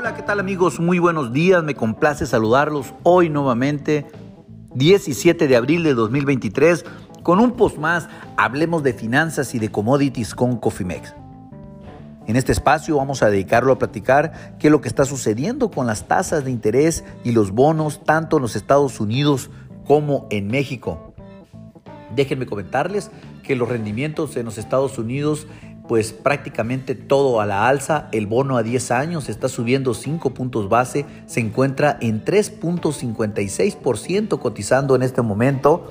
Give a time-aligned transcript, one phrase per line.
[0.00, 0.78] Hola, ¿qué tal amigos?
[0.78, 4.06] Muy buenos días, me complace saludarlos hoy nuevamente,
[4.76, 6.84] 17 de abril de 2023,
[7.24, 11.16] con un post más, hablemos de finanzas y de commodities con Cofimex.
[12.28, 15.88] En este espacio vamos a dedicarlo a platicar qué es lo que está sucediendo con
[15.88, 19.50] las tasas de interés y los bonos tanto en los Estados Unidos
[19.84, 21.12] como en México.
[22.14, 23.10] Déjenme comentarles
[23.42, 25.48] que los rendimientos en los Estados Unidos
[25.88, 28.08] pues prácticamente todo a la alza.
[28.12, 34.94] El bono a 10 años está subiendo 5 puntos base, se encuentra en 3.56% cotizando
[34.94, 35.90] en este momento.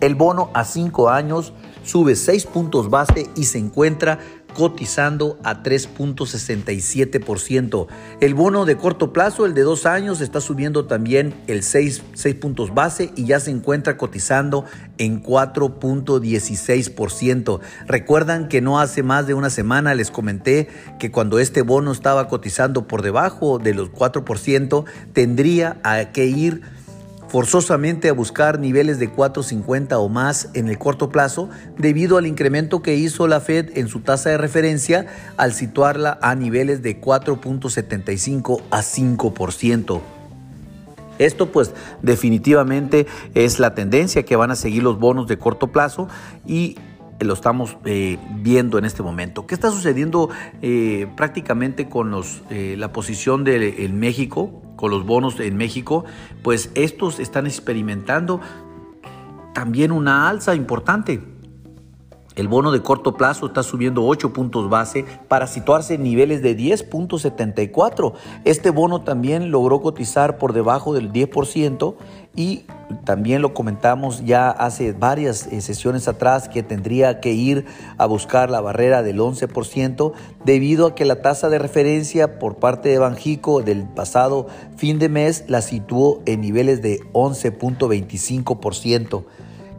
[0.00, 1.52] El bono a 5 años
[1.84, 4.18] sube 6 puntos base y se encuentra
[4.52, 7.86] cotizando a 3.67%.
[8.20, 12.34] El bono de corto plazo, el de dos años, está subiendo también el 6, 6
[12.36, 14.64] puntos base y ya se encuentra cotizando
[14.98, 17.60] en 4.16%.
[17.86, 22.28] Recuerdan que no hace más de una semana les comenté que cuando este bono estaba
[22.28, 25.80] cotizando por debajo de los 4%, tendría
[26.12, 26.62] que ir
[27.32, 32.82] forzosamente a buscar niveles de 4.50 o más en el corto plazo debido al incremento
[32.82, 35.06] que hizo la Fed en su tasa de referencia
[35.38, 40.02] al situarla a niveles de 4.75 a 5%.
[41.18, 41.72] Esto pues
[42.02, 46.08] definitivamente es la tendencia que van a seguir los bonos de corto plazo
[46.46, 46.76] y
[47.24, 49.46] lo estamos eh, viendo en este momento.
[49.46, 55.40] ¿Qué está sucediendo eh, prácticamente con los, eh, la posición de México, con los bonos
[55.40, 56.04] en México?
[56.42, 58.40] Pues estos están experimentando
[59.54, 61.20] también una alza importante.
[62.34, 66.56] El bono de corto plazo está subiendo 8 puntos base para situarse en niveles de
[66.56, 68.14] 10.74.
[68.44, 71.94] Este bono también logró cotizar por debajo del 10%
[72.34, 72.64] y
[73.04, 77.66] también lo comentamos ya hace varias eh, sesiones atrás que tendría que ir
[77.98, 80.12] a buscar la barrera del 11%
[80.44, 85.08] debido a que la tasa de referencia por parte de Banjico del pasado fin de
[85.08, 89.24] mes la situó en niveles de 11.25%.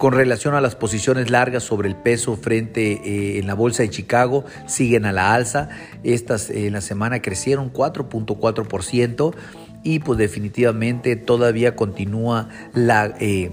[0.00, 3.90] Con relación a las posiciones largas sobre el peso frente eh, en la bolsa de
[3.90, 5.68] Chicago, siguen a la alza.
[6.04, 9.34] Estas eh, en la semana crecieron 4.4%
[9.82, 13.14] y pues definitivamente todavía continúa la...
[13.20, 13.50] Eh,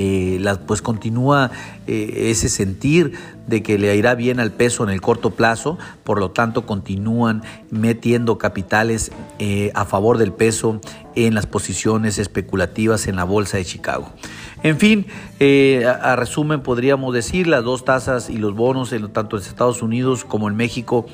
[0.00, 1.50] eh, pues continúa
[1.88, 3.14] eh, ese sentir
[3.48, 7.42] de que le irá bien al peso en el corto plazo, por lo tanto continúan
[7.70, 9.10] metiendo capitales
[9.74, 10.80] a favor del peso
[11.16, 14.12] en las posiciones especulativas en la bolsa de Chicago.
[14.62, 15.06] En fin,
[15.84, 20.24] a, resumen podríamos decir las dos tasas y los bonos en, tanto en Estados Unidos
[20.24, 21.06] como en México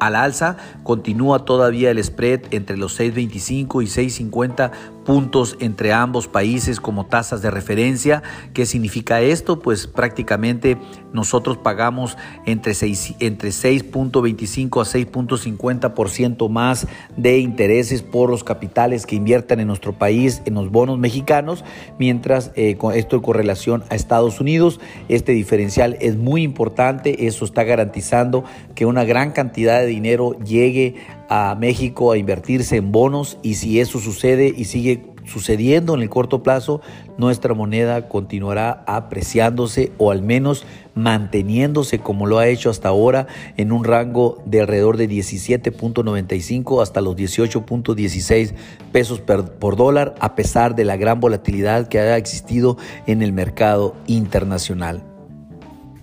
[0.00, 4.70] al alza, continúa todavía el spread entre los 6.25 y 6.50
[5.04, 8.22] puntos entre ambos países como tasas de referencia.
[8.54, 9.60] ¿Qué significa esto?
[9.60, 10.76] Pues prácticamente
[11.12, 12.16] nosotros pagamos
[12.46, 19.66] entre 6.25 entre 6.25 a 6.50% más de intereses por los capitales que inviertan en
[19.66, 21.64] nuestro país en los bonos mexicanos,
[21.98, 27.44] mientras eh, con esto en correlación a Estados Unidos, este diferencial es muy importante, eso
[27.44, 28.44] está garantizando
[28.74, 30.96] que una gran cantidad de dinero llegue
[31.28, 36.10] a México a invertirse en bonos y si eso sucede y sigue sucediendo en el
[36.10, 36.80] corto plazo,
[37.16, 40.64] nuestra moneda continuará apreciándose o al menos
[40.94, 43.26] manteniéndose como lo ha hecho hasta ahora
[43.56, 48.54] en un rango de alrededor de 17.95 hasta los 18.16
[48.92, 52.76] pesos por dólar a pesar de la gran volatilidad que ha existido
[53.06, 55.09] en el mercado internacional.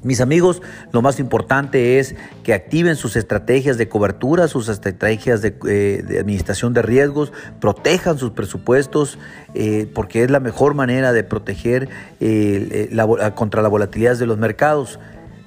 [0.03, 0.61] Mis amigos,
[0.91, 6.73] lo más importante es que activen sus estrategias de cobertura, sus estrategias de, eh, administración
[6.73, 9.17] de riesgos, protejan sus presupuestos,
[9.55, 11.89] eh, porque es la mejor manera de proteger
[12.19, 12.95] eh,
[13.35, 14.99] contra la volatilidad de los mercados.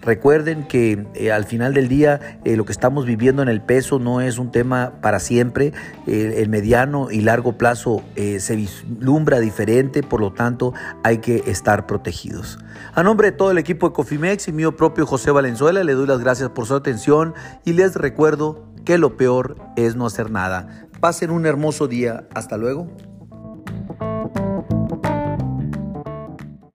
[0.02, 3.99] Recuerden que eh, al final del día eh, lo que estamos viviendo en el peso
[3.99, 5.73] no es un tema para siempre.
[6.06, 12.58] el mediano y largo plazo se vislumbra diferente, por lo tanto hay que estar protegidos.
[12.94, 16.06] A nombre de todo el equipo de Cofimex y mío propio José Valenzuela, le doy
[16.06, 20.88] las gracias por su atención y les recuerdo que lo peor es no hacer nada.
[21.00, 22.25] Pasen un hermoso día.
[22.35, 22.88] Hasta luego.